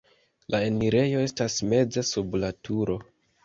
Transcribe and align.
La 0.55 0.61
enirejo 0.69 1.21
estas 1.27 1.59
meze 1.75 2.07
sub 2.15 2.41
la 2.47 2.53
turo. 2.69 3.01